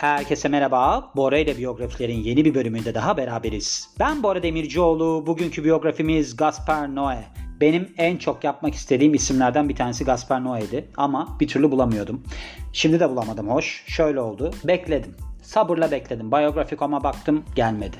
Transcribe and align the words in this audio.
Herkese 0.00 0.48
merhaba. 0.48 1.10
Bora 1.16 1.38
ile 1.38 1.58
biyografilerin 1.58 2.18
yeni 2.18 2.44
bir 2.44 2.54
bölümünde 2.54 2.94
daha 2.94 3.16
beraberiz. 3.16 3.90
Ben 3.98 4.22
Bora 4.22 4.42
Demircioğlu. 4.42 5.26
Bugünkü 5.26 5.64
biyografimiz 5.64 6.36
Gaspar 6.36 6.88
Noé. 6.88 7.22
Benim 7.60 7.88
en 7.98 8.16
çok 8.16 8.44
yapmak 8.44 8.74
istediğim 8.74 9.14
isimlerden 9.14 9.68
bir 9.68 9.76
tanesi 9.76 10.04
Gaspar 10.04 10.40
Noé'di 10.40 10.90
ama 10.96 11.36
bir 11.40 11.48
türlü 11.48 11.70
bulamıyordum. 11.70 12.22
Şimdi 12.72 13.00
de 13.00 13.10
bulamadım 13.10 13.48
hoş. 13.48 13.84
Şöyle 13.86 14.20
oldu. 14.20 14.50
Bekledim. 14.64 15.16
Sabırla 15.50 15.90
bekledim. 15.90 16.32
Biography.com'a 16.32 17.04
baktım 17.04 17.44
gelmedi. 17.54 17.96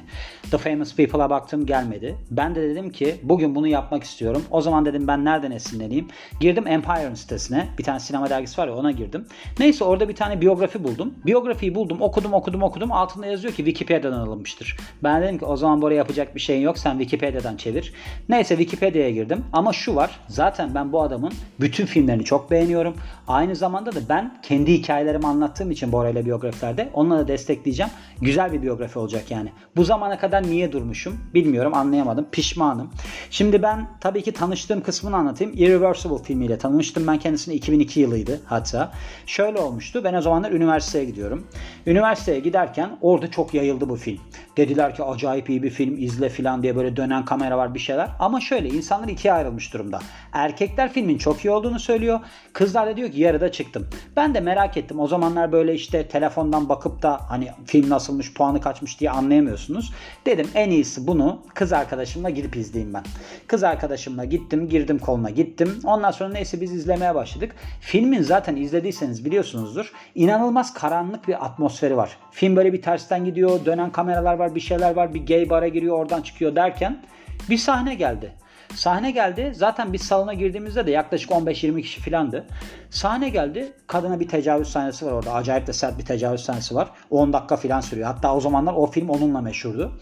The 0.50 0.59
Famous 0.59 0.96
People'a 0.96 1.30
baktım 1.30 1.67
gelmedi. 1.67 2.17
Ben 2.30 2.55
de 2.55 2.62
dedim 2.62 2.91
ki 2.91 3.21
bugün 3.23 3.55
bunu 3.55 3.67
yapmak 3.67 4.05
istiyorum. 4.05 4.43
O 4.50 4.61
zaman 4.61 4.87
dedim 4.87 5.09
ben 5.09 5.25
nereden 5.25 5.50
esinleneyim? 5.50 6.09
Girdim 6.41 6.67
Empire'ın 6.67 7.14
sitesine. 7.14 7.68
Bir 7.79 7.85
tane 7.85 8.00
sinema 8.00 8.31
dergisi 8.31 8.61
var 8.61 8.68
ya 8.68 8.75
ona 8.75 8.90
girdim. 8.90 9.26
Neyse 9.59 9.85
orada 9.85 10.09
bir 10.09 10.14
tane 10.14 10.40
biyografi 10.40 10.85
buldum. 10.85 11.14
Biyografiyi 11.26 11.75
buldum 11.75 12.00
okudum 12.00 12.32
okudum 12.32 12.63
okudum. 12.63 12.93
Altında 12.93 13.26
yazıyor 13.26 13.54
ki 13.54 13.64
Wikipedia'dan 13.64 14.18
alınmıştır. 14.18 14.76
Ben 15.03 15.23
dedim 15.23 15.39
ki 15.39 15.45
o 15.45 15.57
zaman 15.57 15.82
buraya 15.82 15.95
yapacak 15.95 16.35
bir 16.35 16.40
şeyin 16.40 16.62
yok. 16.62 16.79
Sen 16.79 16.98
Wikipedia'dan 16.98 17.57
çevir. 17.57 17.95
Neyse 18.29 18.57
Wikipedia'ya 18.57 19.11
girdim. 19.11 19.45
Ama 19.53 19.73
şu 19.73 19.96
var. 19.96 20.21
Zaten 20.29 20.75
ben 20.75 20.93
bu 20.93 21.03
adamın 21.03 21.32
bütün 21.61 21.87
filmlerini 21.87 22.25
çok 22.25 22.51
beğeniyorum. 22.51 22.95
Aynı 23.29 23.57
zamanda 23.57 23.93
da 23.93 24.01
ben 24.09 24.40
kendi 24.43 24.73
hikayelerimi 24.73 25.26
anlattığım 25.26 25.71
için 25.71 25.93
Bora 25.93 26.09
ile 26.09 26.26
biyografilerde 26.26 26.90
onunla 26.95 27.18
da 27.18 27.29
destekleyeceğim. 27.40 27.93
Güzel 28.21 28.53
bir 28.53 28.62
biyografi 28.62 28.99
olacak 28.99 29.30
yani. 29.30 29.53
Bu 29.76 29.85
zamana 29.85 30.18
kadar 30.18 30.43
niye 30.43 30.72
durmuşum 30.72 31.21
bilmiyorum 31.35 31.75
anlayamadım. 31.75 32.27
Pişmanım. 32.33 32.91
Şimdi 33.31 33.62
ben 33.62 33.89
tabii 34.00 34.22
ki 34.22 34.33
tanıştığım 34.33 34.83
kısmını 34.83 35.17
anlatayım. 35.17 35.53
Irreversible 35.56 36.22
filmiyle 36.22 36.58
tanıştım. 36.58 37.06
Ben 37.06 37.19
kendisini 37.19 37.55
2002 37.55 38.00
yılıydı 38.00 38.41
hatta. 38.45 38.92
Şöyle 39.27 39.59
olmuştu. 39.59 40.05
Ben 40.05 40.15
o 40.15 40.20
zamanlar 40.20 40.53
üniversiteye 40.53 41.05
gidiyorum. 41.05 41.47
Üniversiteye 41.87 42.41
giderken 42.41 42.91
orada 43.00 43.31
çok 43.31 43.55
yayıldı 43.55 43.89
bu 43.89 43.97
film. 43.97 44.20
Dediler 44.56 44.95
ki 44.95 45.03
acayip 45.03 45.50
iyi 45.50 45.62
bir 45.62 45.70
film 45.70 45.97
izle 45.98 46.28
filan 46.28 46.62
diye 46.62 46.77
böyle 46.77 46.97
dönen 46.97 47.25
kamera 47.25 47.59
var 47.59 47.75
bir 47.75 47.78
şeyler. 47.78 48.09
Ama 48.19 48.41
şöyle 48.41 48.69
insanlar 48.69 49.09
ikiye 49.09 49.34
ayrılmış 49.34 49.75
durumda. 49.75 49.98
Erkekler 50.33 50.93
filmin 50.93 51.19
çok 51.19 51.45
iyi 51.45 51.50
olduğunu 51.50 51.78
söylüyor. 51.78 52.20
Kızlar 52.53 52.87
da 52.87 52.97
diyor 52.97 53.11
ki 53.11 53.20
yarıda 53.20 53.53
çıktım. 53.53 53.89
Ben 54.17 54.34
de 54.34 54.41
merak 54.41 54.77
ettim. 54.77 55.00
O 55.00 55.06
zamanlar 55.06 55.53
böyle 55.53 55.75
işte 55.75 56.09
telefondan 56.09 56.69
bakıp 56.69 57.03
da 57.03 57.20
hani 57.31 57.50
film 57.67 57.91
nasılmış, 57.91 58.34
puanı 58.34 58.61
kaçmış 58.61 59.00
diye 59.00 59.11
anlayamıyorsunuz. 59.11 59.92
Dedim 60.27 60.48
en 60.55 60.70
iyisi 60.70 61.06
bunu 61.06 61.42
kız 61.55 61.72
arkadaşımla 61.72 62.31
gidip 62.31 62.56
izleyeyim 62.56 62.95
ben. 62.95 63.05
Kız 63.47 63.64
arkadaşımla 63.64 64.25
gittim, 64.25 64.69
girdim 64.69 64.98
koluna 64.98 65.31
gittim. 65.31 65.81
Ondan 65.84 66.11
sonra 66.11 66.31
neyse 66.31 66.61
biz 66.61 66.72
izlemeye 66.72 67.14
başladık. 67.14 67.55
Filmin 67.81 68.22
zaten 68.22 68.56
izlediyseniz 68.56 69.25
biliyorsunuzdur. 69.25 69.92
İnanılmaz 70.14 70.75
karanlık 70.75 71.28
bir 71.28 71.45
atmosferi 71.45 71.97
var. 71.97 72.17
Film 72.31 72.56
böyle 72.56 72.72
bir 72.72 72.83
tersten 72.83 73.25
gidiyor, 73.25 73.65
dönen 73.65 73.92
kameralar 73.92 74.34
var, 74.34 74.55
bir 74.55 74.61
şeyler 74.61 74.97
var, 74.97 75.15
bir 75.15 75.27
gay 75.27 75.50
bara 75.50 75.69
giriyor, 75.69 75.98
oradan 75.98 76.22
çıkıyor 76.22 76.56
derken 76.56 77.03
bir 77.50 77.59
sahne 77.59 77.94
geldi. 77.94 78.33
Sahne 78.75 79.11
geldi. 79.11 79.53
Zaten 79.55 79.93
biz 79.93 80.03
salona 80.03 80.35
girdiğimizde 80.35 80.87
de 80.87 80.91
yaklaşık 80.91 81.31
15-20 81.31 81.83
kişi 81.83 82.01
filandı. 82.01 82.47
Sahne 82.91 83.29
geldi. 83.29 83.73
Kadına 83.87 84.21
bir 84.21 84.29
tecavüz 84.29 84.69
sahnesi 84.69 85.07
var 85.07 85.12
orada. 85.12 85.33
Acayip 85.33 85.67
de 85.67 85.73
sert 85.73 85.99
bir 85.99 86.05
tecavüz 86.05 86.41
sahnesi 86.41 86.75
var. 86.75 86.91
10 87.11 87.33
dakika 87.33 87.57
filan 87.57 87.81
sürüyor. 87.81 88.07
Hatta 88.07 88.37
o 88.37 88.41
zamanlar 88.41 88.73
o 88.73 88.87
film 88.87 89.09
onunla 89.09 89.41
meşhurdu. 89.41 90.01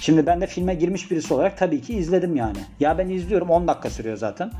Şimdi 0.00 0.26
ben 0.26 0.40
de 0.40 0.46
filme 0.46 0.74
girmiş 0.74 1.10
birisi 1.10 1.34
olarak 1.34 1.58
tabii 1.58 1.80
ki 1.82 1.94
izledim 1.94 2.36
yani. 2.36 2.58
Ya 2.80 2.98
ben 2.98 3.08
izliyorum 3.08 3.50
10 3.50 3.68
dakika 3.68 3.90
sürüyor 3.90 4.16
zaten. 4.16 4.50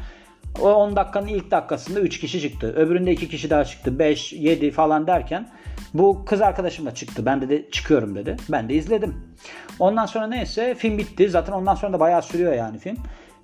O 0.61 0.72
10 0.72 0.97
dakikanın 0.97 1.27
ilk 1.27 1.50
dakikasında 1.50 2.00
3 2.00 2.20
kişi 2.20 2.41
çıktı. 2.41 2.74
Öbüründe 2.77 3.12
2 3.12 3.28
kişi 3.28 3.50
daha 3.50 3.64
çıktı. 3.64 3.98
5, 3.98 4.33
7 4.33 4.70
falan 4.70 5.06
derken 5.06 5.48
bu 5.95 6.24
kız 6.24 6.41
arkadaşım 6.41 6.86
da 6.86 6.95
çıktı. 6.95 7.27
Ben 7.27 7.41
de, 7.41 7.48
de 7.48 7.70
çıkıyorum 7.70 8.14
dedi. 8.14 8.36
Ben 8.48 8.68
de 8.68 8.74
izledim. 8.74 9.17
Ondan 9.79 10.07
sonra 10.07 10.27
neyse 10.27 10.74
film 10.74 10.98
bitti. 10.98 11.29
Zaten 11.29 11.52
ondan 11.52 11.74
sonra 11.74 11.92
da 11.92 12.01
bayağı 12.01 12.23
sürüyor 12.23 12.52
yani 12.52 12.79
film. 12.79 12.96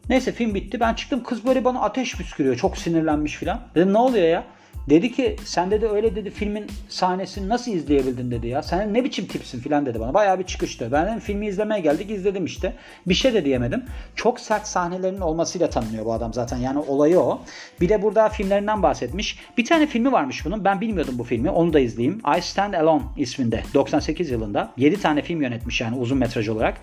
Neyse 0.09 0.33
film 0.33 0.55
bitti. 0.55 0.81
Ben 0.81 0.94
çıktım 0.94 1.22
kız 1.22 1.47
böyle 1.47 1.65
bana 1.65 1.81
ateş 1.81 2.15
püskürüyor. 2.15 2.56
Çok 2.56 2.78
sinirlenmiş 2.78 3.34
filan. 3.37 3.61
Dedim 3.75 3.93
ne 3.93 3.99
oluyor 3.99 4.28
ya? 4.28 4.44
Dedi 4.89 5.13
ki 5.13 5.37
sen 5.45 5.71
dedi 5.71 5.87
öyle 5.87 6.17
dedi 6.17 6.31
filmin 6.31 6.67
sahnesini 6.89 7.49
nasıl 7.49 7.73
izleyebildin 7.73 8.31
dedi 8.31 8.47
ya. 8.47 8.63
Sen 8.63 8.95
ne 8.95 9.05
biçim 9.05 9.27
tipsin 9.27 9.61
filan 9.61 9.87
dedi 9.87 10.01
bana. 10.01 10.15
Bayağı 10.15 10.39
bir 10.39 10.45
çıkıştı. 10.45 10.89
Ben 10.93 11.07
dedim 11.07 11.19
filmi 11.19 11.47
izlemeye 11.47 11.81
geldik 11.81 12.11
izledim 12.11 12.45
işte. 12.45 12.73
Bir 13.07 13.15
şey 13.15 13.35
de 13.35 13.45
diyemedim. 13.45 13.85
Çok 14.17 14.41
sert 14.41 14.67
sahnelerin 14.67 15.21
olmasıyla 15.21 15.71
tanınıyor 15.71 16.05
bu 16.05 16.13
adam 16.13 16.35
zaten. 16.35 16.57
Yani 16.57 16.79
olayı 16.79 17.21
o. 17.21 17.41
Bir 17.81 17.89
de 17.89 18.03
burada 18.03 18.29
filmlerinden 18.29 18.83
bahsetmiş. 18.83 19.39
Bir 19.59 19.65
tane 19.65 19.87
filmi 19.87 20.13
varmış 20.13 20.45
bunun. 20.45 20.65
Ben 20.65 20.81
bilmiyordum 20.81 21.15
bu 21.19 21.25
filmi. 21.25 21.51
Onu 21.51 21.73
da 21.73 21.81
izleyeyim. 21.81 22.23
I 22.39 22.43
Stand 22.43 22.75
Alone 22.75 23.03
isminde. 23.17 23.63
98 23.75 24.31
yılında. 24.31 24.73
7 24.77 25.01
tane 25.01 25.23
film 25.23 25.43
yönetmiş 25.43 25.81
yani 25.81 25.97
uzun 25.97 26.19
metraj 26.19 26.49
olarak. 26.49 26.81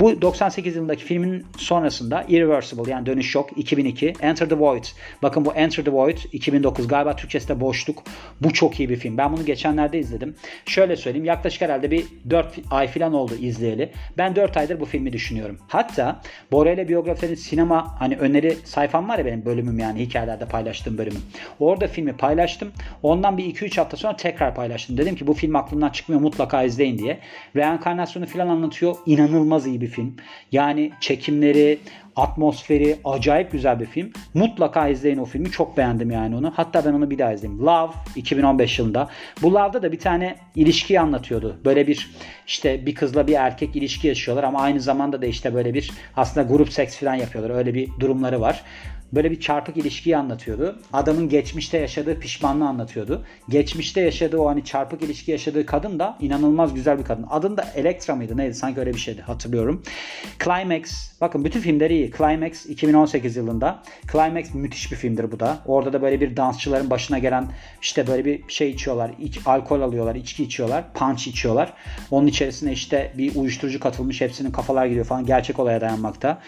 Bu 0.00 0.22
98 0.22 0.76
yılındaki 0.76 1.04
filmin 1.04 1.46
sonrasında 1.56 2.24
Irreversible 2.28 2.90
yani 2.90 3.06
Dönüş 3.06 3.34
Yok 3.34 3.50
2002. 3.56 4.12
Enter 4.20 4.48
the 4.48 4.58
Void. 4.58 4.84
Bakın 5.22 5.44
bu 5.44 5.52
Enter 5.52 5.84
the 5.84 5.92
Void 5.92 6.18
2009 6.32 6.88
galiba 6.88 7.16
Türkçe 7.16 7.43
Nefeste 7.44 7.60
Boşluk. 7.60 8.02
Bu 8.40 8.52
çok 8.52 8.80
iyi 8.80 8.88
bir 8.88 8.96
film. 8.96 9.18
Ben 9.18 9.32
bunu 9.32 9.44
geçenlerde 9.44 9.98
izledim. 9.98 10.34
Şöyle 10.66 10.96
söyleyeyim 10.96 11.24
yaklaşık 11.24 11.62
herhalde 11.62 11.90
bir 11.90 12.04
4 12.30 12.46
ay 12.70 12.88
falan 12.88 13.14
oldu 13.14 13.34
izleyeli. 13.40 13.92
Ben 14.18 14.36
4 14.36 14.56
aydır 14.56 14.80
bu 14.80 14.84
filmi 14.84 15.12
düşünüyorum. 15.12 15.58
Hatta 15.68 16.20
Bora 16.52 16.70
ile 16.70 16.88
biyografilerin 16.88 17.34
sinema 17.34 18.00
hani 18.00 18.16
öneri 18.16 18.56
sayfam 18.64 19.08
var 19.08 19.18
ya 19.18 19.26
benim 19.26 19.44
bölümüm 19.44 19.78
yani 19.78 20.00
hikayelerde 20.00 20.44
paylaştığım 20.44 20.98
bölümüm. 20.98 21.22
Orada 21.60 21.86
filmi 21.86 22.16
paylaştım. 22.16 22.72
Ondan 23.02 23.38
bir 23.38 23.44
2-3 23.44 23.76
hafta 23.76 23.96
sonra 23.96 24.16
tekrar 24.16 24.54
paylaştım. 24.54 24.98
Dedim 24.98 25.16
ki 25.16 25.26
bu 25.26 25.34
film 25.34 25.56
aklımdan 25.56 25.90
çıkmıyor 25.90 26.20
mutlaka 26.20 26.62
izleyin 26.62 26.98
diye. 26.98 27.18
Reenkarnasyonu 27.56 28.26
falan 28.26 28.48
anlatıyor. 28.48 28.96
İnanılmaz 29.06 29.66
iyi 29.66 29.80
bir 29.80 29.88
film. 29.88 30.16
Yani 30.52 30.92
çekimleri, 31.00 31.78
atmosferi 32.16 32.96
acayip 33.04 33.52
güzel 33.52 33.80
bir 33.80 33.86
film. 33.86 34.12
Mutlaka 34.34 34.88
izleyin 34.88 35.18
o 35.18 35.24
filmi. 35.24 35.50
Çok 35.50 35.76
beğendim 35.76 36.10
yani 36.10 36.36
onu. 36.36 36.52
Hatta 36.56 36.84
ben 36.84 36.92
onu 36.92 37.10
bir 37.10 37.18
daha 37.18 37.32
izledim. 37.32 37.66
Love 37.66 37.92
2015 38.16 38.78
yılında. 38.78 39.08
Bu 39.42 39.54
Love'da 39.54 39.82
da 39.82 39.92
bir 39.92 39.98
tane 39.98 40.36
ilişkiyi 40.54 41.00
anlatıyordu. 41.00 41.56
Böyle 41.64 41.86
bir 41.86 42.10
işte 42.46 42.86
bir 42.86 42.94
kızla 42.94 43.26
bir 43.26 43.34
erkek 43.34 43.76
ilişki 43.76 44.08
yaşıyorlar 44.08 44.44
ama 44.44 44.60
aynı 44.60 44.80
zamanda 44.80 45.22
da 45.22 45.26
işte 45.26 45.54
böyle 45.54 45.74
bir 45.74 45.90
aslında 46.16 46.46
grup 46.46 46.72
seks 46.72 46.98
falan 46.98 47.14
yapıyorlar. 47.14 47.56
Öyle 47.56 47.74
bir 47.74 47.88
durumları 48.00 48.40
var 48.40 48.62
böyle 49.14 49.30
bir 49.30 49.40
çarpık 49.40 49.76
ilişkiyi 49.76 50.16
anlatıyordu. 50.16 50.78
Adamın 50.92 51.28
geçmişte 51.28 51.78
yaşadığı 51.78 52.18
pişmanlığı 52.20 52.68
anlatıyordu. 52.68 53.24
Geçmişte 53.48 54.00
yaşadığı 54.00 54.38
o 54.38 54.48
hani 54.48 54.64
çarpık 54.64 55.02
ilişki 55.02 55.30
yaşadığı 55.30 55.66
kadın 55.66 55.98
da 55.98 56.18
inanılmaz 56.20 56.74
güzel 56.74 56.98
bir 56.98 57.04
kadın. 57.04 57.26
Adın 57.30 57.56
da 57.56 57.64
Elektra 57.74 58.14
mıydı 58.14 58.36
neydi 58.36 58.54
sanki 58.54 58.80
öyle 58.80 58.94
bir 58.94 58.98
şeydi 58.98 59.22
hatırlıyorum. 59.22 59.82
Climax 60.44 61.12
bakın 61.20 61.44
bütün 61.44 61.60
filmleri 61.60 61.94
iyi. 61.94 62.10
Climax 62.10 62.66
2018 62.66 63.36
yılında. 63.36 63.82
Climax 64.12 64.54
müthiş 64.54 64.92
bir 64.92 64.96
filmdir 64.96 65.32
bu 65.32 65.40
da. 65.40 65.58
Orada 65.66 65.92
da 65.92 66.02
böyle 66.02 66.20
bir 66.20 66.36
dansçıların 66.36 66.90
başına 66.90 67.18
gelen 67.18 67.46
işte 67.82 68.06
böyle 68.06 68.24
bir 68.24 68.42
şey 68.48 68.70
içiyorlar. 68.70 69.10
iç, 69.18 69.38
alkol 69.46 69.80
alıyorlar, 69.80 70.14
içki 70.14 70.44
içiyorlar, 70.44 70.84
punch 70.94 71.28
içiyorlar. 71.28 71.72
Onun 72.10 72.26
içerisine 72.26 72.72
işte 72.72 73.12
bir 73.18 73.36
uyuşturucu 73.36 73.80
katılmış. 73.80 74.20
Hepsinin 74.20 74.50
kafalar 74.50 74.86
gidiyor 74.86 75.06
falan. 75.06 75.26
Gerçek 75.26 75.58
olaya 75.58 75.80
dayanmakta. 75.80 76.40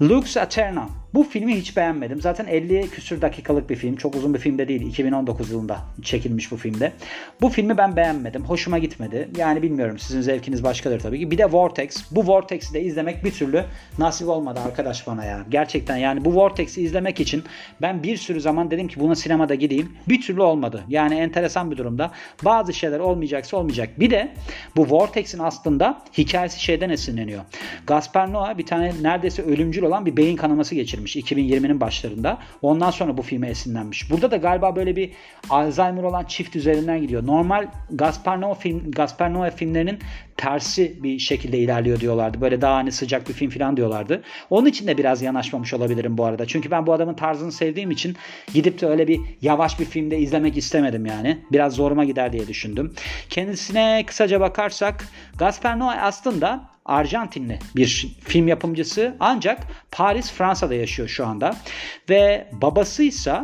Lux 0.00 0.36
Aeterna. 0.36 0.88
Bu 1.16 1.24
filmi 1.24 1.56
hiç 1.56 1.76
beğenmedim. 1.76 2.20
Zaten 2.20 2.46
50 2.46 2.90
küsür 2.90 3.22
dakikalık 3.22 3.70
bir 3.70 3.76
film. 3.76 3.96
Çok 3.96 4.14
uzun 4.14 4.34
bir 4.34 4.38
film 4.38 4.58
de 4.58 4.68
değil. 4.68 4.82
2019 4.82 5.50
yılında 5.50 5.78
çekilmiş 6.02 6.52
bu 6.52 6.56
filmde. 6.56 6.92
Bu 7.40 7.48
filmi 7.48 7.78
ben 7.78 7.96
beğenmedim. 7.96 8.44
Hoşuma 8.44 8.78
gitmedi. 8.78 9.28
Yani 9.36 9.62
bilmiyorum 9.62 9.98
sizin 9.98 10.20
zevkiniz 10.20 10.64
başkadır 10.64 11.00
tabii 11.00 11.18
ki. 11.18 11.30
Bir 11.30 11.38
de 11.38 11.52
Vortex. 11.52 12.04
Bu 12.10 12.26
Vortex'i 12.26 12.74
de 12.74 12.82
izlemek 12.82 13.24
bir 13.24 13.30
türlü 13.30 13.64
nasip 13.98 14.28
olmadı 14.28 14.60
arkadaş 14.66 15.06
bana 15.06 15.24
ya. 15.24 15.44
Gerçekten 15.48 15.96
yani 15.96 16.24
bu 16.24 16.34
Vortex'i 16.34 16.82
izlemek 16.82 17.20
için 17.20 17.44
ben 17.82 18.02
bir 18.02 18.16
sürü 18.16 18.40
zaman 18.40 18.70
dedim 18.70 18.88
ki 18.88 19.00
buna 19.00 19.14
sinemada 19.14 19.54
gideyim. 19.54 19.92
Bir 20.08 20.20
türlü 20.22 20.42
olmadı. 20.42 20.84
Yani 20.88 21.14
enteresan 21.14 21.70
bir 21.70 21.76
durumda. 21.76 22.10
Bazı 22.44 22.72
şeyler 22.72 22.98
olmayacaksa 22.98 23.56
olmayacak. 23.56 23.88
Bir 24.00 24.10
de 24.10 24.32
bu 24.76 24.90
Vortex'in 24.90 25.38
aslında 25.38 26.02
hikayesi 26.18 26.62
şeyden 26.62 26.90
esinleniyor. 26.90 27.42
Gaspar 27.86 28.28
Noé 28.28 28.58
bir 28.58 28.66
tane 28.66 28.92
neredeyse 29.02 29.42
ölümcül 29.42 29.85
olan 29.86 30.06
bir 30.06 30.16
beyin 30.16 30.36
kanaması 30.36 30.74
geçirmiş 30.74 31.16
2020'nin 31.16 31.80
başlarında. 31.80 32.38
Ondan 32.62 32.90
sonra 32.90 33.16
bu 33.16 33.22
filme 33.22 33.48
esinlenmiş. 33.48 34.10
Burada 34.10 34.30
da 34.30 34.36
galiba 34.36 34.76
böyle 34.76 34.96
bir 34.96 35.10
Alzheimer 35.50 36.02
olan 36.02 36.24
çift 36.24 36.56
üzerinden 36.56 37.00
gidiyor. 37.00 37.26
Normal 37.26 37.68
Gaspar 37.90 38.38
Noé 38.38 38.58
film 38.58 38.90
Gaspar 38.90 39.30
Noé 39.30 39.50
filmlerinin 39.50 39.98
tersi 40.36 41.02
bir 41.02 41.18
şekilde 41.18 41.58
ilerliyor 41.58 42.00
diyorlardı. 42.00 42.40
Böyle 42.40 42.60
daha 42.60 42.74
hani 42.76 42.92
sıcak 42.92 43.28
bir 43.28 43.34
film 43.34 43.50
falan 43.50 43.76
diyorlardı. 43.76 44.22
Onun 44.50 44.66
için 44.66 44.86
de 44.86 44.98
biraz 44.98 45.22
yanaşmamış 45.22 45.74
olabilirim 45.74 46.18
bu 46.18 46.24
arada. 46.24 46.46
Çünkü 46.46 46.70
ben 46.70 46.86
bu 46.86 46.92
adamın 46.92 47.14
tarzını 47.14 47.52
sevdiğim 47.52 47.90
için 47.90 48.16
gidip 48.54 48.80
de 48.80 48.86
öyle 48.86 49.08
bir 49.08 49.20
yavaş 49.42 49.80
bir 49.80 49.84
filmde 49.84 50.18
izlemek 50.18 50.56
istemedim 50.56 51.06
yani. 51.06 51.38
Biraz 51.52 51.72
zoruma 51.72 52.04
gider 52.04 52.32
diye 52.32 52.48
düşündüm. 52.48 52.94
Kendisine 53.30 54.04
kısaca 54.06 54.40
bakarsak 54.40 55.08
Gaspar 55.38 55.72
Noé 55.72 56.00
aslında 56.00 56.68
Arjantinli 56.84 57.58
bir 57.76 58.16
film 58.24 58.48
yapımcısı 58.48 59.16
ancak 59.20 59.66
Paris 59.90 60.32
Fransa'da 60.32 60.74
yaşıyor 60.74 61.08
şu 61.08 61.26
anda 61.26 61.56
ve 62.10 62.48
babası 62.52 63.02
ise 63.02 63.40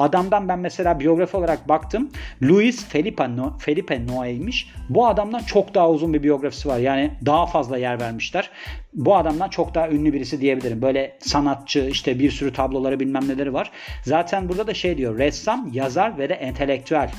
Adamdan 0.00 0.48
ben 0.48 0.58
mesela 0.58 1.00
biyografi 1.00 1.36
olarak 1.36 1.68
baktım. 1.68 2.10
Luis 2.42 2.84
Felipe, 2.88 3.36
no 3.36 3.58
Felipe 3.58 3.94
Noé'ymiş. 3.94 4.68
Bu 4.88 5.06
adamdan 5.06 5.38
çok 5.38 5.74
daha 5.74 5.90
uzun 5.90 6.14
bir 6.14 6.22
biyografisi 6.22 6.68
var. 6.68 6.78
Yani 6.78 7.10
daha 7.26 7.46
fazla 7.46 7.78
yer 7.78 8.00
vermişler. 8.00 8.50
Bu 8.92 9.16
adamdan 9.16 9.48
çok 9.48 9.74
daha 9.74 9.88
ünlü 9.88 10.12
birisi 10.12 10.40
diyebilirim. 10.40 10.82
Böyle 10.82 11.16
sanatçı 11.20 11.88
işte 11.90 12.18
bir 12.18 12.30
sürü 12.30 12.52
tabloları 12.52 13.00
bilmem 13.00 13.28
neleri 13.28 13.54
var. 13.54 13.70
Zaten 14.04 14.48
burada 14.48 14.66
da 14.66 14.74
şey 14.74 14.96
diyor. 14.96 15.18
Ressam, 15.18 15.70
yazar 15.72 16.18
ve 16.18 16.28
de 16.28 16.34
entelektüel. 16.34 17.10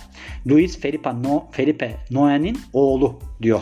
Luis 0.50 0.80
Felipe, 0.80 1.10
no 1.24 1.44
Felipe 1.51 1.92
Noé'nin 2.12 2.57
oğlu 2.74 3.19
diyor. 3.42 3.62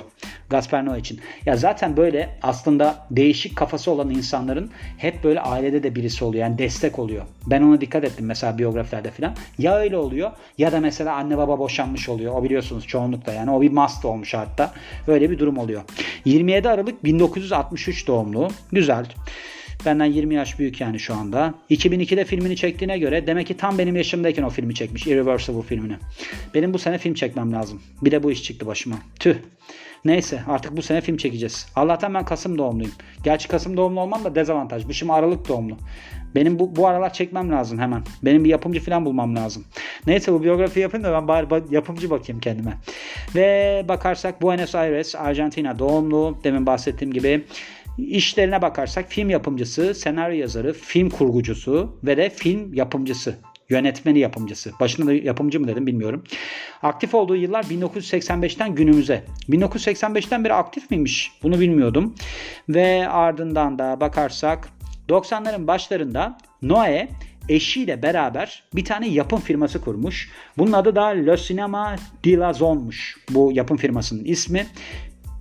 Gaspar 0.49 0.83
Noé 0.83 0.99
için. 0.99 1.19
Ya 1.45 1.57
zaten 1.57 1.97
böyle 1.97 2.29
aslında 2.41 3.07
değişik 3.11 3.55
kafası 3.55 3.91
olan 3.91 4.09
insanların 4.09 4.71
hep 4.97 5.23
böyle 5.23 5.41
ailede 5.41 5.83
de 5.83 5.95
birisi 5.95 6.25
oluyor. 6.25 6.43
Yani 6.43 6.57
destek 6.57 6.99
oluyor. 6.99 7.25
Ben 7.47 7.61
ona 7.61 7.81
dikkat 7.81 8.03
ettim 8.03 8.25
mesela 8.25 8.57
biyografilerde 8.57 9.11
falan. 9.11 9.35
Ya 9.57 9.77
öyle 9.77 9.97
oluyor 9.97 10.31
ya 10.57 10.71
da 10.71 10.79
mesela 10.79 11.15
anne 11.15 11.37
baba 11.37 11.59
boşanmış 11.59 12.09
oluyor. 12.09 12.33
O 12.35 12.43
biliyorsunuz 12.43 12.87
çoğunlukla 12.87 13.33
yani. 13.33 13.51
O 13.51 13.61
bir 13.61 13.71
must 13.71 14.05
olmuş 14.05 14.33
hatta. 14.33 14.73
Öyle 15.07 15.31
bir 15.31 15.39
durum 15.39 15.57
oluyor. 15.57 15.81
27 16.25 16.69
Aralık 16.69 17.03
1963 17.03 18.07
doğumlu. 18.07 18.47
Güzel. 18.71 19.05
Benden 19.85 20.05
20 20.05 20.35
yaş 20.35 20.59
büyük 20.59 20.81
yani 20.81 20.99
şu 20.99 21.13
anda. 21.13 21.53
2002'de 21.69 22.25
filmini 22.25 22.55
çektiğine 22.55 22.97
göre 22.97 23.27
demek 23.27 23.47
ki 23.47 23.57
tam 23.57 23.77
benim 23.77 23.95
yaşımdayken 23.95 24.43
o 24.43 24.49
filmi 24.49 24.75
çekmiş. 24.75 25.07
Irreversible 25.07 25.61
filmini. 25.61 25.95
Benim 26.53 26.73
bu 26.73 26.79
sene 26.79 26.97
film 26.97 27.13
çekmem 27.13 27.53
lazım. 27.53 27.81
Bir 28.01 28.11
de 28.11 28.23
bu 28.23 28.31
iş 28.31 28.43
çıktı 28.43 28.65
başıma. 28.65 28.95
Tüh. 29.19 29.35
Neyse 30.05 30.41
artık 30.47 30.77
bu 30.77 30.81
sene 30.81 31.01
film 31.01 31.17
çekeceğiz. 31.17 31.67
Allah'tan 31.75 32.13
ben 32.13 32.25
Kasım 32.25 32.57
doğumluyum. 32.57 32.91
Gerçi 33.23 33.47
Kasım 33.47 33.77
doğumlu 33.77 34.01
olmam 34.01 34.23
da 34.23 34.35
dezavantaj. 34.35 34.87
Bu 34.87 34.93
şimdi 34.93 35.13
Aralık 35.13 35.47
doğumlu. 35.47 35.77
Benim 36.35 36.59
bu, 36.59 36.75
bu 36.75 36.87
aralar 36.87 37.13
çekmem 37.13 37.51
lazım 37.51 37.79
hemen. 37.79 38.03
Benim 38.23 38.43
bir 38.43 38.49
yapımcı 38.49 38.79
falan 38.79 39.05
bulmam 39.05 39.35
lazım. 39.35 39.65
Neyse 40.07 40.33
bu 40.33 40.43
biyografi 40.43 40.79
yapayım 40.79 41.03
da 41.03 41.13
ben 41.13 41.27
bari 41.27 41.63
yapımcı 41.71 42.09
bakayım 42.09 42.41
kendime. 42.41 42.77
Ve 43.35 43.85
bakarsak 43.87 44.41
Buenos 44.41 44.75
Aires, 44.75 45.15
Arjantina 45.15 45.79
doğumlu. 45.79 46.37
Demin 46.43 46.65
bahsettiğim 46.65 47.13
gibi. 47.13 47.45
İşlerine 47.97 48.61
bakarsak 48.61 49.05
film 49.09 49.29
yapımcısı, 49.29 49.93
senaryo 49.95 50.37
yazarı, 50.37 50.73
film 50.73 51.09
kurgucusu 51.09 51.99
ve 52.03 52.17
de 52.17 52.29
film 52.29 52.73
yapımcısı 52.73 53.35
yönetmeni 53.69 54.19
yapımcısı. 54.19 54.71
Başında 54.79 55.07
da 55.07 55.13
yapımcı 55.13 55.59
mı 55.59 55.67
dedim 55.67 55.87
bilmiyorum. 55.87 56.23
Aktif 56.83 57.15
olduğu 57.15 57.35
yıllar 57.35 57.63
1985'ten 57.63 58.75
günümüze. 58.75 59.23
1985'ten 59.49 60.43
beri 60.43 60.53
aktif 60.53 60.91
miymiş? 60.91 61.31
Bunu 61.43 61.59
bilmiyordum. 61.59 62.15
Ve 62.69 63.09
ardından 63.09 63.79
da 63.79 63.99
bakarsak 63.99 64.69
90'ların 65.09 65.67
başlarında 65.67 66.37
Noé 66.63 67.07
eşiyle 67.49 68.03
beraber 68.03 68.63
bir 68.75 68.85
tane 68.85 69.07
yapım 69.07 69.39
firması 69.39 69.81
kurmuş. 69.81 70.31
Bunun 70.57 70.71
adı 70.71 70.95
da 70.95 71.05
Le 71.05 71.37
Cinema 71.37 71.95
de 72.25 72.37
la 72.37 72.53
Zone'muş. 72.53 73.17
Bu 73.29 73.51
yapım 73.53 73.77
firmasının 73.77 74.23
ismi. 74.23 74.67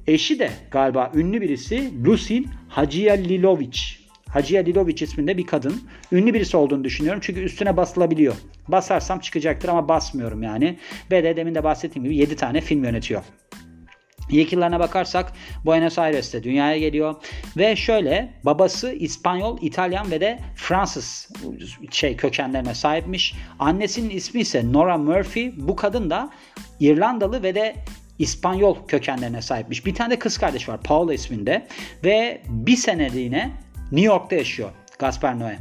Eşi 0.07 0.39
de 0.39 0.51
galiba 0.71 1.13
ünlü 1.15 1.41
birisi 1.41 2.05
Lucin 2.05 2.49
Hacıyalilovic. 2.69 3.98
Hacıya 4.33 4.67
Dilovic 4.67 5.05
isminde 5.05 5.39
bir 5.39 5.47
kadın. 5.47 5.83
Ünlü 6.13 6.35
birisi 6.35 6.57
olduğunu 6.57 6.85
düşünüyorum. 6.85 7.21
Çünkü 7.25 7.41
üstüne 7.41 7.77
basılabiliyor. 7.77 8.35
Basarsam 8.69 9.21
çıkacaktır 9.21 9.69
ama 9.69 9.89
basmıyorum 9.89 10.43
yani. 10.43 10.79
Ve 11.11 11.25
de 11.25 11.37
demin 11.37 11.55
de 11.55 11.65
bahsettiğim 11.65 12.05
gibi 12.05 12.17
7 12.17 12.37
tane 12.37 12.61
film 12.61 12.85
yönetiyor. 12.85 13.23
İlk 14.31 14.53
yıllarına 14.53 14.81
bakarsak 14.81 15.33
Buenos 15.65 15.99
Aires'te 15.99 16.43
dünyaya 16.43 16.79
geliyor 16.79 17.15
ve 17.57 17.77
şöyle 17.77 18.35
babası 18.45 18.93
İspanyol, 18.93 19.59
İtalyan 19.63 20.11
ve 20.11 20.21
de 20.21 20.39
Fransız 20.57 21.29
şey 21.91 22.17
kökenlerine 22.17 22.75
sahipmiş. 22.75 23.35
Annesinin 23.59 24.11
ismi 24.11 24.41
ise 24.41 24.73
Nora 24.73 24.99
Murphy. 24.99 25.53
Bu 25.57 25.77
kadın 25.77 26.11
da 26.11 26.31
İrlandalı 26.81 27.43
ve 27.43 27.55
de 27.55 27.75
İspanyol 28.19 28.87
kökenlerine 28.89 29.43
sahipmiş. 29.43 29.87
Bir 29.87 29.95
tane 29.95 30.11
de 30.11 30.19
kız 30.19 30.39
kardeş 30.39 30.69
var 30.69 30.81
Paula 30.83 31.15
isminde 31.15 31.67
ve 32.05 32.43
bir 32.49 32.77
seneliğine 32.77 33.51
New 33.93 34.07
York'ta 34.07 34.37
yaşıyor 34.37 34.71
Gaspar 34.99 35.33
Noé. 35.33 35.57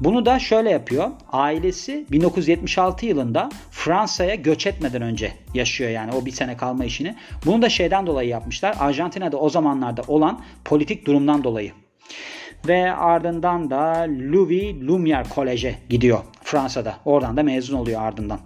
Bunu 0.00 0.26
da 0.26 0.38
şöyle 0.38 0.70
yapıyor. 0.70 1.10
Ailesi 1.32 2.06
1976 2.10 3.06
yılında 3.06 3.48
Fransa'ya 3.70 4.34
göç 4.34 4.66
etmeden 4.66 5.02
önce 5.02 5.32
yaşıyor 5.54 5.90
yani 5.90 6.12
o 6.12 6.26
bir 6.26 6.30
sene 6.30 6.56
kalma 6.56 6.84
işini. 6.84 7.14
Bunu 7.46 7.62
da 7.62 7.68
şeyden 7.68 8.06
dolayı 8.06 8.28
yapmışlar. 8.28 8.76
Arjantina'da 8.80 9.36
o 9.36 9.48
zamanlarda 9.48 10.02
olan 10.08 10.40
politik 10.64 11.06
durumdan 11.06 11.44
dolayı. 11.44 11.72
Ve 12.68 12.92
ardından 12.92 13.70
da 13.70 14.06
Louis 14.08 14.74
Lumière 14.74 15.28
Kolej'e 15.28 15.74
gidiyor 15.88 16.18
Fransa'da. 16.42 16.94
Oradan 17.04 17.36
da 17.36 17.42
mezun 17.42 17.76
oluyor 17.76 18.02
ardından. 18.02 18.40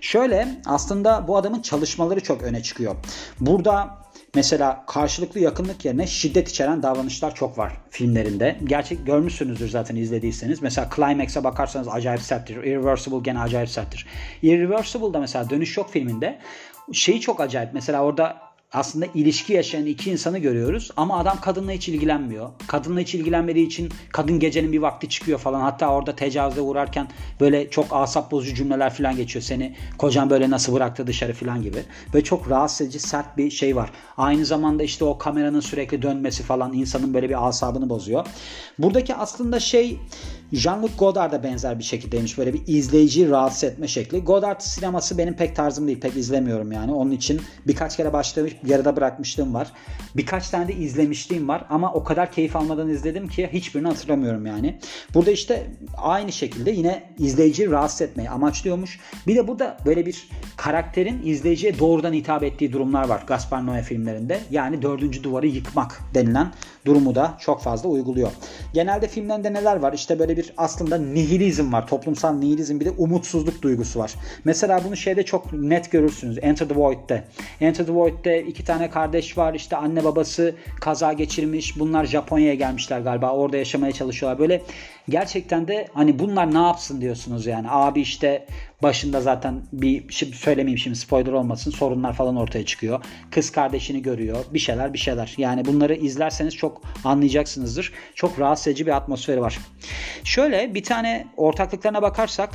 Şöyle 0.00 0.48
aslında 0.66 1.28
bu 1.28 1.36
adamın 1.36 1.62
çalışmaları 1.62 2.20
çok 2.22 2.42
öne 2.42 2.62
çıkıyor. 2.62 2.96
Burada 3.40 4.03
Mesela 4.34 4.84
karşılıklı 4.86 5.40
yakınlık 5.40 5.84
yerine 5.84 6.06
şiddet 6.06 6.48
içeren 6.48 6.82
davranışlar 6.82 7.34
çok 7.34 7.58
var 7.58 7.72
filmlerinde. 7.90 8.58
Gerçek 8.64 9.06
görmüşsünüzdür 9.06 9.68
zaten 9.68 9.96
izlediyseniz. 9.96 10.62
Mesela 10.62 10.90
Climax'a 10.96 11.44
bakarsanız 11.44 11.88
acayip 11.88 12.22
serttir. 12.22 12.56
Irreversible 12.56 13.18
gene 13.22 13.38
acayip 13.38 13.68
serttir. 13.68 14.06
Irreversible'da 14.42 15.18
mesela 15.18 15.50
Dönüş 15.50 15.76
Yok 15.76 15.90
filminde 15.90 16.38
şeyi 16.92 17.20
çok 17.20 17.40
acayip. 17.40 17.74
Mesela 17.74 18.04
orada 18.04 18.53
aslında 18.74 19.06
ilişki 19.14 19.52
yaşayan 19.52 19.86
iki 19.86 20.10
insanı 20.10 20.38
görüyoruz 20.38 20.90
ama 20.96 21.18
adam 21.18 21.40
kadınla 21.40 21.72
hiç 21.72 21.88
ilgilenmiyor. 21.88 22.50
Kadınla 22.66 23.00
hiç 23.00 23.14
ilgilenmediği 23.14 23.66
için 23.66 23.88
kadın 24.12 24.38
gecenin 24.38 24.72
bir 24.72 24.78
vakti 24.78 25.08
çıkıyor 25.08 25.38
falan. 25.38 25.60
Hatta 25.60 25.88
orada 25.88 26.16
tecavüze 26.16 26.60
uğrarken 26.60 27.08
böyle 27.40 27.70
çok 27.70 27.86
asap 27.90 28.30
bozucu 28.30 28.54
cümleler 28.54 28.94
falan 28.94 29.16
geçiyor. 29.16 29.42
Seni 29.42 29.74
kocan 29.98 30.30
böyle 30.30 30.50
nasıl 30.50 30.74
bıraktı 30.74 31.06
dışarı 31.06 31.32
falan 31.32 31.62
gibi. 31.62 31.78
Ve 32.14 32.24
çok 32.24 32.50
rahatsız 32.50 32.86
edici 32.86 32.98
sert 32.98 33.36
bir 33.36 33.50
şey 33.50 33.76
var. 33.76 33.90
Aynı 34.16 34.46
zamanda 34.46 34.82
işte 34.82 35.04
o 35.04 35.18
kameranın 35.18 35.60
sürekli 35.60 36.02
dönmesi 36.02 36.42
falan 36.42 36.72
insanın 36.72 37.14
böyle 37.14 37.28
bir 37.28 37.48
asabını 37.48 37.88
bozuyor. 37.88 38.26
Buradaki 38.78 39.14
aslında 39.14 39.60
şey 39.60 39.98
Jean-Luc 40.52 40.96
Godard 40.98 41.32
da 41.32 41.42
benzer 41.42 41.78
bir 41.78 41.84
şekildeymiş. 41.84 42.38
Böyle 42.38 42.54
bir 42.54 42.62
izleyiciyi 42.66 43.30
rahatsız 43.30 43.64
etme 43.64 43.88
şekli. 43.88 44.20
Godard 44.20 44.60
sineması 44.60 45.18
benim 45.18 45.34
pek 45.36 45.56
tarzım 45.56 45.86
değil. 45.86 46.00
Pek 46.00 46.16
izlemiyorum 46.16 46.72
yani. 46.72 46.92
Onun 46.92 47.10
için 47.10 47.40
birkaç 47.66 47.96
kere 47.96 48.12
başlamış, 48.12 48.52
yarıda 48.66 48.96
bırakmışlığım 48.96 49.54
var. 49.54 49.72
Birkaç 50.16 50.50
tane 50.50 50.68
de 50.68 50.74
izlemişliğim 50.74 51.48
var. 51.48 51.64
Ama 51.70 51.92
o 51.92 52.04
kadar 52.04 52.32
keyif 52.32 52.56
almadan 52.56 52.88
izledim 52.88 53.28
ki 53.28 53.48
hiçbirini 53.52 53.88
hatırlamıyorum 53.88 54.46
yani. 54.46 54.78
Burada 55.14 55.30
işte 55.30 55.66
aynı 55.96 56.32
şekilde 56.32 56.70
yine 56.70 57.02
izleyiciyi 57.18 57.70
rahatsız 57.70 58.02
etmeyi 58.02 58.30
amaçlıyormuş. 58.30 59.00
Bir 59.26 59.36
de 59.36 59.48
burada 59.48 59.76
böyle 59.86 60.06
bir 60.06 60.28
karakterin 60.56 61.22
izleyiciye 61.24 61.78
doğrudan 61.78 62.12
hitap 62.12 62.42
ettiği 62.42 62.72
durumlar 62.72 63.08
var 63.08 63.24
Gaspar 63.26 63.60
Noé 63.60 63.82
filmlerinde. 63.82 64.40
Yani 64.50 64.82
dördüncü 64.82 65.24
duvarı 65.24 65.46
yıkmak 65.46 66.00
denilen 66.14 66.52
durumu 66.84 67.14
da 67.14 67.36
çok 67.40 67.62
fazla 67.62 67.88
uyguluyor. 67.88 68.30
Genelde 68.74 69.08
filmlerinde 69.08 69.52
neler 69.52 69.76
var? 69.76 69.92
İşte 69.92 70.18
böyle 70.18 70.36
bir 70.36 70.52
aslında 70.56 70.98
nihilizm 70.98 71.72
var. 71.72 71.86
Toplumsal 71.86 72.32
nihilizm 72.34 72.80
bir 72.80 72.84
de 72.84 72.90
umutsuzluk 72.90 73.62
duygusu 73.62 73.98
var. 74.00 74.14
Mesela 74.44 74.84
bunu 74.84 74.96
şeyde 74.96 75.22
çok 75.22 75.52
net 75.52 75.92
görürsünüz. 75.92 76.38
Enter 76.42 76.68
the 76.68 76.74
Void'de. 76.74 77.24
Enter 77.60 77.86
the 77.86 77.92
Void'de 77.92 78.46
iki 78.54 78.64
tane 78.64 78.90
kardeş 78.90 79.38
var. 79.38 79.54
İşte 79.54 79.76
anne 79.76 80.04
babası 80.04 80.54
kaza 80.80 81.12
geçirmiş. 81.12 81.78
Bunlar 81.78 82.04
Japonya'ya 82.04 82.54
gelmişler 82.54 83.00
galiba. 83.00 83.32
Orada 83.32 83.56
yaşamaya 83.56 83.92
çalışıyorlar. 83.92 84.38
Böyle 84.38 84.62
gerçekten 85.08 85.68
de 85.68 85.88
hani 85.94 86.18
bunlar 86.18 86.54
ne 86.54 86.58
yapsın 86.58 87.00
diyorsunuz 87.00 87.46
yani. 87.46 87.66
Abi 87.70 88.00
işte 88.00 88.46
başında 88.82 89.20
zaten 89.20 89.62
bir 89.72 90.12
şey 90.12 90.28
söylemeyeyim 90.28 90.78
şimdi 90.78 90.96
spoiler 90.96 91.32
olmasın 91.32 91.70
sorunlar 91.70 92.12
falan 92.12 92.36
ortaya 92.36 92.66
çıkıyor. 92.66 93.04
Kız 93.30 93.50
kardeşini 93.50 94.02
görüyor. 94.02 94.44
Bir 94.50 94.58
şeyler 94.58 94.92
bir 94.92 94.98
şeyler. 94.98 95.34
Yani 95.38 95.64
bunları 95.64 95.94
izlerseniz 95.94 96.54
çok 96.56 96.82
anlayacaksınızdır. 97.04 97.92
Çok 98.14 98.40
rahatsız 98.40 98.68
edici 98.68 98.86
bir 98.86 98.96
atmosferi 98.96 99.40
var. 99.40 99.58
Şöyle 100.24 100.74
bir 100.74 100.82
tane 100.82 101.26
ortaklıklarına 101.36 102.02
bakarsak 102.02 102.50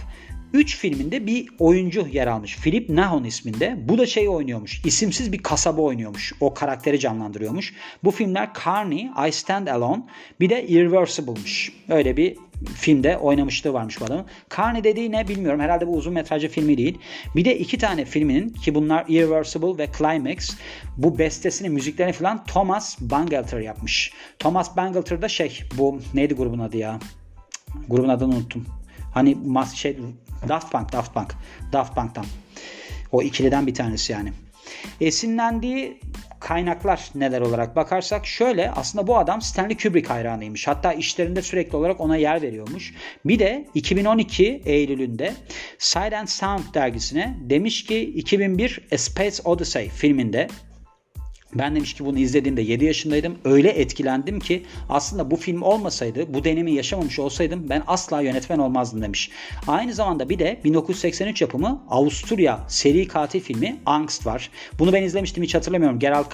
3 0.53 0.77
filminde 0.77 1.27
bir 1.27 1.47
oyuncu 1.59 2.07
yer 2.11 2.27
almış. 2.27 2.57
Philip 2.57 2.89
Nahon 2.89 3.23
isminde. 3.23 3.75
Bu 3.81 3.97
da 3.97 4.05
şey 4.05 4.29
oynuyormuş. 4.29 4.81
İsimsiz 4.85 5.31
bir 5.31 5.37
kasaba 5.37 5.81
oynuyormuş. 5.81 6.33
O 6.39 6.53
karakteri 6.53 6.99
canlandırıyormuş. 6.99 7.73
Bu 8.03 8.11
filmler 8.11 8.49
Carney, 8.65 9.07
I 9.27 9.31
Stand 9.31 9.67
Alone 9.67 10.03
bir 10.39 10.49
de 10.49 10.67
Irreversible'mış. 10.67 11.71
Öyle 11.89 12.17
bir 12.17 12.37
filmde 12.75 13.17
oynamışlığı 13.17 13.73
varmış 13.73 14.01
bu 14.01 14.05
adamın. 14.05 14.25
Carney 14.57 14.83
dediği 14.83 15.11
ne 15.11 15.27
bilmiyorum. 15.27 15.59
Herhalde 15.59 15.87
bu 15.87 15.95
uzun 15.95 16.13
metrajlı 16.13 16.47
filmi 16.47 16.77
değil. 16.77 16.97
Bir 17.35 17.45
de 17.45 17.59
iki 17.59 17.77
tane 17.77 18.05
filminin 18.05 18.49
ki 18.49 18.75
bunlar 18.75 19.05
Irreversible 19.07 19.77
ve 19.77 19.87
Climax 19.97 20.57
bu 20.97 21.19
bestesini, 21.19 21.69
müziklerini 21.69 22.13
falan 22.13 22.43
Thomas 22.45 22.97
Bangalter 23.01 23.59
yapmış. 23.59 24.13
Thomas 24.39 24.77
Bangalter 24.77 25.21
da 25.21 25.27
şey 25.27 25.59
bu 25.77 25.99
neydi 26.13 26.33
grubun 26.33 26.59
adı 26.59 26.77
ya? 26.77 26.99
Grubun 27.89 28.09
adını 28.09 28.35
unuttum. 28.35 28.65
Hani 29.13 29.37
mas 29.45 29.73
şey 29.73 29.97
Daft 30.47 30.71
Punk, 30.71 30.91
Daft 30.91 31.13
Punk. 31.13 31.35
Daft 31.73 31.95
Punk'tan. 31.95 32.25
O 33.11 33.21
ikiliden 33.21 33.67
bir 33.67 33.73
tanesi 33.73 34.13
yani. 34.13 34.33
Esinlendiği 35.01 35.99
kaynaklar 36.39 37.09
neler 37.15 37.41
olarak 37.41 37.75
bakarsak 37.75 38.27
şöyle 38.27 38.71
aslında 38.71 39.07
bu 39.07 39.17
adam 39.17 39.41
Stanley 39.41 39.77
Kubrick 39.77 40.09
hayranıymış. 40.09 40.67
Hatta 40.67 40.93
işlerinde 40.93 41.41
sürekli 41.41 41.75
olarak 41.75 42.01
ona 42.01 42.17
yer 42.17 42.41
veriyormuş. 42.41 42.93
Bir 43.25 43.39
de 43.39 43.67
2012 43.73 44.61
Eylül'ünde 44.65 45.33
Sight 45.77 46.29
Sound 46.29 46.73
dergisine 46.73 47.37
demiş 47.41 47.85
ki 47.85 48.01
2001 48.01 48.87
A 48.91 48.97
Space 48.97 49.41
Odyssey 49.43 49.89
filminde 49.89 50.47
ben 51.53 51.75
demiş 51.75 51.93
ki 51.93 52.05
bunu 52.05 52.19
izlediğimde 52.19 52.61
7 52.61 52.85
yaşındaydım. 52.85 53.37
Öyle 53.45 53.69
etkilendim 53.69 54.39
ki 54.39 54.65
aslında 54.89 55.31
bu 55.31 55.35
film 55.35 55.61
olmasaydı, 55.61 56.33
bu 56.33 56.43
deneyimi 56.43 56.71
yaşamamış 56.71 57.19
olsaydım 57.19 57.69
ben 57.69 57.83
asla 57.87 58.21
yönetmen 58.21 58.59
olmazdım 58.59 59.01
demiş. 59.01 59.31
Aynı 59.67 59.93
zamanda 59.93 60.29
bir 60.29 60.39
de 60.39 60.59
1983 60.63 61.41
yapımı 61.41 61.81
Avusturya 61.89 62.59
seri 62.67 63.07
katil 63.07 63.39
filmi 63.39 63.79
Angst 63.85 64.25
var. 64.25 64.49
Bunu 64.79 64.93
ben 64.93 65.03
izlemiştim 65.03 65.43
hiç 65.43 65.55
hatırlamıyorum. 65.55 65.99
Gerald 65.99 66.25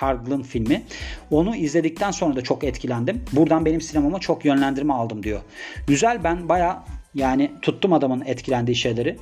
Carglin 0.00 0.42
filmi. 0.42 0.82
Onu 1.30 1.56
izledikten 1.56 2.10
sonra 2.10 2.36
da 2.36 2.42
çok 2.42 2.64
etkilendim. 2.64 3.24
Buradan 3.32 3.64
benim 3.64 3.80
sinemama 3.80 4.18
çok 4.18 4.44
yönlendirme 4.44 4.92
aldım 4.92 5.22
diyor. 5.22 5.40
Güzel 5.86 6.24
ben 6.24 6.48
baya 6.48 6.84
yani 7.14 7.50
tuttum 7.62 7.92
adamın 7.92 8.22
etkilendiği 8.26 8.76
şeyleri. 8.76 9.16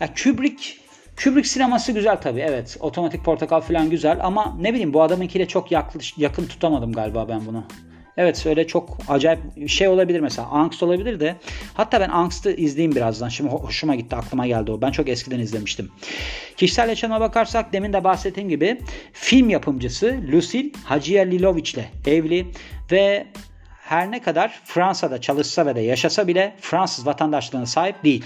Ya 0.00 0.14
Kubrick 0.24 0.87
Kubrick 1.24 1.48
sineması 1.48 1.92
güzel 1.92 2.20
tabii 2.20 2.40
evet. 2.40 2.76
Otomatik 2.80 3.24
Portakal 3.24 3.60
falan 3.60 3.90
güzel 3.90 4.18
ama 4.22 4.56
ne 4.60 4.72
bileyim 4.72 4.94
bu 4.94 5.02
adamınkiyle 5.02 5.48
çok 5.48 5.72
yakın 6.16 6.46
tutamadım 6.46 6.92
galiba 6.92 7.28
ben 7.28 7.46
bunu. 7.46 7.64
Evet 8.16 8.46
öyle 8.46 8.66
çok 8.66 8.98
acayip 9.08 9.68
şey 9.68 9.88
olabilir 9.88 10.20
mesela. 10.20 10.48
Angst 10.48 10.82
olabilir 10.82 11.20
de. 11.20 11.36
Hatta 11.74 12.00
ben 12.00 12.08
Angst'ı 12.08 12.52
izleyeyim 12.52 12.96
birazdan. 12.96 13.28
Şimdi 13.28 13.50
hoşuma 13.50 13.94
gitti 13.94 14.16
aklıma 14.16 14.46
geldi 14.46 14.70
o. 14.72 14.80
Ben 14.80 14.90
çok 14.90 15.08
eskiden 15.08 15.38
izlemiştim. 15.38 15.90
Kişisel 16.56 16.88
yaşama 16.88 17.20
bakarsak 17.20 17.72
demin 17.72 17.92
de 17.92 18.04
bahsettiğim 18.04 18.48
gibi 18.48 18.80
film 19.12 19.50
yapımcısı 19.50 20.20
Lucille 20.32 20.70
Haciyalilovic 20.84 21.72
ile 21.74 21.90
evli 22.06 22.46
ve 22.92 23.26
her 23.80 24.10
ne 24.10 24.22
kadar 24.22 24.60
Fransa'da 24.64 25.20
çalışsa 25.20 25.66
ve 25.66 25.74
de 25.74 25.80
yaşasa 25.80 26.28
bile 26.28 26.56
Fransız 26.60 27.06
vatandaşlığına 27.06 27.66
sahip 27.66 28.04
değil. 28.04 28.24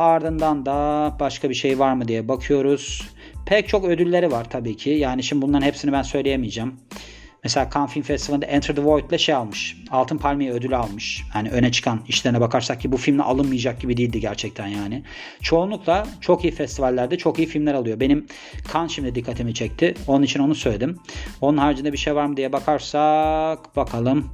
Ardından 0.00 0.66
da 0.66 1.16
başka 1.20 1.50
bir 1.50 1.54
şey 1.54 1.78
var 1.78 1.92
mı 1.92 2.08
diye 2.08 2.28
bakıyoruz. 2.28 3.08
Pek 3.46 3.68
çok 3.68 3.84
ödülleri 3.84 4.30
var 4.30 4.50
tabii 4.50 4.76
ki. 4.76 4.90
Yani 4.90 5.22
şimdi 5.22 5.42
bunların 5.42 5.66
hepsini 5.66 5.92
ben 5.92 6.02
söyleyemeyeceğim. 6.02 6.74
Mesela 7.44 7.70
Cannes 7.74 7.90
Film 7.90 8.02
Festivali'nde 8.02 8.46
Enter 8.46 8.76
the 8.76 8.84
Void 8.84 9.10
ile 9.10 9.18
şey 9.18 9.34
almış. 9.34 9.76
Altın 9.90 10.18
Palmiye 10.18 10.52
ödülü 10.52 10.76
almış. 10.76 11.22
Yani 11.34 11.50
öne 11.50 11.72
çıkan 11.72 12.00
işlerine 12.08 12.40
bakarsak 12.40 12.80
ki 12.80 12.92
bu 12.92 12.96
filmle 12.96 13.22
alınmayacak 13.22 13.80
gibi 13.80 13.96
değildi 13.96 14.20
gerçekten 14.20 14.66
yani. 14.66 15.02
Çoğunlukla 15.42 16.06
çok 16.20 16.44
iyi 16.44 16.50
festivallerde 16.50 17.18
çok 17.18 17.38
iyi 17.38 17.46
filmler 17.46 17.74
alıyor. 17.74 18.00
Benim 18.00 18.26
Cannes 18.72 18.92
şimdi 18.92 19.14
dikkatimi 19.14 19.54
çekti. 19.54 19.94
Onun 20.06 20.22
için 20.22 20.40
onu 20.40 20.54
söyledim. 20.54 20.98
Onun 21.40 21.58
haricinde 21.58 21.92
bir 21.92 21.98
şey 21.98 22.14
var 22.14 22.26
mı 22.26 22.36
diye 22.36 22.52
bakarsak 22.52 23.76
bakalım. 23.76 24.30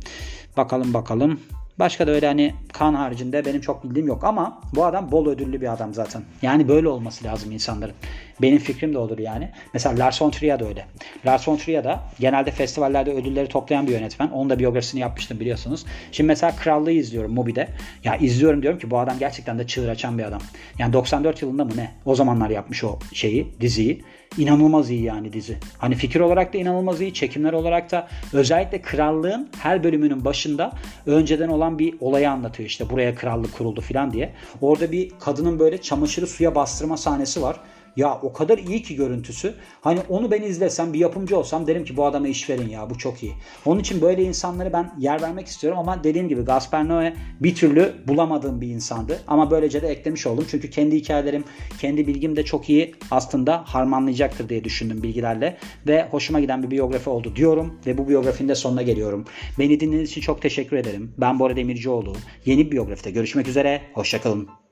Bakalım 0.57 0.95
bakalım. 0.95 1.41
Başka 1.79 2.07
da 2.07 2.11
öyle 2.11 2.27
hani 2.27 2.55
kan 2.73 2.95
haricinde 2.95 3.45
benim 3.45 3.61
çok 3.61 3.85
bildiğim 3.85 4.09
yok 4.09 4.25
ama 4.25 4.61
bu 4.75 4.85
adam 4.85 5.11
bol 5.11 5.27
ödüllü 5.27 5.61
bir 5.61 5.73
adam 5.73 5.95
zaten. 5.95 6.23
Yani 6.43 6.69
böyle 6.69 6.89
olması 6.89 7.25
lazım 7.25 7.53
insanların. 7.53 7.95
Benim 8.43 8.59
fikrim 8.59 8.95
de 8.95 8.99
olur 8.99 9.19
yani. 9.19 9.51
Mesela 9.75 10.05
Lars 10.05 10.23
von 10.23 10.31
Trier 10.31 10.61
de 10.61 10.65
öyle. 10.65 10.87
Lars 11.27 11.49
von 11.49 11.57
Trier 11.57 11.85
da 11.85 12.03
genelde 12.21 12.51
festivallerde 12.51 13.13
ödülleri 13.13 13.49
toplayan 13.49 13.87
bir 13.87 13.93
yönetmen. 13.93 14.29
Onun 14.29 14.51
da 14.51 14.59
biyografisini 14.59 15.01
yapmıştım 15.01 15.41
biliyorsunuz. 15.41 15.87
Şimdi 16.13 16.29
mesela 16.29 16.57
Krallığı 16.57 16.93
izliyorum 16.93 17.35
Mubi'de. 17.35 17.69
Ya 18.05 18.17
izliyorum 18.17 18.63
diyorum 18.63 18.79
ki 18.79 18.91
bu 18.91 18.99
adam 18.99 19.19
gerçekten 19.19 19.59
de 19.59 19.67
çığır 19.67 19.89
açan 19.89 20.19
bir 20.19 20.25
adam. 20.25 20.41
Yani 20.79 20.93
94 20.93 21.43
yılında 21.43 21.65
mı 21.65 21.73
ne? 21.77 21.91
O 22.05 22.15
zamanlar 22.15 22.51
yapmış 22.51 22.85
o 22.85 22.99
şeyi, 23.13 23.47
diziyi. 23.61 24.05
İnanılmaz 24.39 24.91
iyi 24.91 25.03
yani 25.03 25.33
dizi. 25.33 25.57
Hani 25.79 25.95
fikir 25.95 26.21
olarak 26.21 26.55
da 26.55 26.59
inanılmaz 26.59 27.01
iyi. 27.01 27.15
Çekimler 27.15 27.53
olarak 27.53 27.91
da 27.91 28.09
özellikle 28.33 28.83
krallığın 28.83 29.49
her 29.59 29.85
bölümünün 29.85 30.25
başında 30.25 30.73
önceden 31.07 31.49
olan 31.49 31.79
bir 31.79 31.95
olayı 32.01 32.31
anlatıyor. 32.31 32.69
işte 32.69 32.91
buraya 32.91 33.15
krallık 33.15 33.55
kuruldu 33.55 33.81
falan 33.81 34.13
diye. 34.13 34.33
Orada 34.61 34.93
bir 34.93 35.11
kadının 35.21 35.59
böyle 35.59 35.81
çamaşırı 35.81 36.27
suya 36.27 36.55
bastırma 36.55 36.97
sahnesi 36.97 37.43
var. 37.43 37.57
Ya 37.97 38.21
o 38.23 38.33
kadar 38.33 38.59
iyi 38.59 38.83
ki 38.83 38.97
görüntüsü. 38.97 39.55
Hani 39.81 40.01
onu 40.09 40.31
ben 40.31 40.43
izlesem 40.43 40.93
bir 40.93 40.99
yapımcı 40.99 41.39
olsam 41.39 41.67
derim 41.67 41.85
ki 41.85 41.97
bu 41.97 42.05
adama 42.05 42.29
iş 42.29 42.51
verin 42.51 42.69
ya 42.69 42.91
bu 42.91 42.99
çok 42.99 43.23
iyi. 43.23 43.33
Onun 43.65 43.81
için 43.81 44.01
böyle 44.01 44.23
insanları 44.23 44.73
ben 44.73 44.95
yer 44.99 45.23
vermek 45.23 45.47
istiyorum 45.47 45.79
ama 45.79 46.05
dediğim 46.05 46.29
gibi 46.29 46.43
Gaspar 46.43 46.81
Noé 46.81 47.15
bir 47.41 47.55
türlü 47.55 47.95
bulamadığım 48.09 48.61
bir 48.61 48.69
insandı. 48.69 49.19
Ama 49.27 49.51
böylece 49.51 49.83
de 49.83 49.89
eklemiş 49.89 50.27
oldum. 50.27 50.47
Çünkü 50.51 50.71
kendi 50.71 50.97
hikayelerim, 50.97 51.45
kendi 51.81 52.07
bilgim 52.07 52.37
de 52.37 52.45
çok 52.45 52.71
iyi 52.71 52.95
aslında 53.11 53.63
harmanlayacaktır 53.67 54.49
diye 54.49 54.65
düşündüm 54.65 55.03
bilgilerle. 55.03 55.57
Ve 55.87 56.09
hoşuma 56.11 56.41
giden 56.41 56.63
bir 56.63 56.71
biyografi 56.71 57.11
oldu 57.11 57.37
diyorum. 57.37 57.81
Ve 57.87 57.99
bu 57.99 58.09
biyografinin 58.09 58.49
de 58.49 58.55
sonuna 58.55 58.83
geliyorum. 58.83 59.25
Beni 59.59 59.81
dinlediğiniz 59.81 60.11
için 60.11 60.21
çok 60.21 60.43
teşekkür 60.43 60.77
ederim. 60.77 61.13
Ben 61.19 61.39
Bora 61.39 61.57
Demircioğlu. 61.57 62.13
Yeni 62.45 62.67
bir 62.67 62.71
biyografide 62.71 63.11
görüşmek 63.11 63.49
üzere. 63.49 63.83
Hoşçakalın. 63.95 64.66